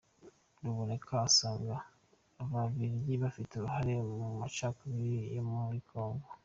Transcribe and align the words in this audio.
Ruboneka 0.63 1.13
asanga 1.27 1.75
Ababligi 2.41 3.13
bafite 3.23 3.51
uruhare 3.55 3.93
mu 4.17 4.29
macakubiri 4.39 5.19
yo 5.35 5.43
muri 5.49 5.79
Congo. 5.89 6.27